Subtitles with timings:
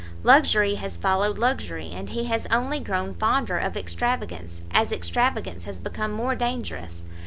[0.23, 5.77] Luxury has followed luxury, and he has only grown fonder of extravagance, as extravagance has
[5.77, 7.03] become more dangerous.